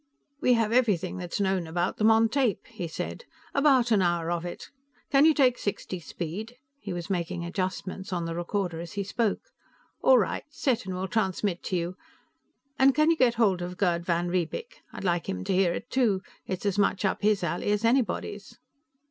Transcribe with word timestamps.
"We 0.39 0.53
have 0.53 0.71
everything 0.71 1.17
that's 1.17 1.39
known 1.39 1.67
about 1.67 1.97
them 1.97 2.09
on 2.09 2.27
tape," 2.27 2.65
he 2.65 2.87
said. 2.87 3.25
"About 3.53 3.91
an 3.91 4.01
hour 4.01 4.31
of 4.31 4.45
it. 4.45 4.71
Can 5.11 5.25
you 5.25 5.33
take 5.35 5.59
sixty 5.59 5.99
speed?" 5.99 6.55
He 6.79 6.91
was 6.91 7.11
making 7.11 7.45
adjustments 7.45 8.11
on 8.11 8.25
the 8.25 8.33
recorder 8.33 8.79
as 8.79 8.93
he 8.93 9.03
spoke. 9.03 9.51
"All 10.01 10.17
right, 10.17 10.43
set 10.49 10.87
and 10.87 10.95
we'll 10.95 11.07
transmit 11.07 11.61
to 11.65 11.75
you. 11.75 11.97
And 12.79 12.95
can 12.95 13.11
you 13.11 13.15
get 13.15 13.35
hold 13.35 13.61
of 13.61 13.77
Gerd 13.77 14.03
van 14.03 14.29
Riebeek? 14.29 14.81
I'd 14.91 15.03
like 15.03 15.29
him 15.29 15.43
to 15.43 15.53
hear 15.53 15.71
it 15.71 15.87
too; 15.91 16.23
it's 16.47 16.65
as 16.65 16.79
much 16.79 17.05
up 17.05 17.21
his 17.21 17.43
alley 17.43 17.71
as 17.71 17.85
anybody's." 17.85 18.57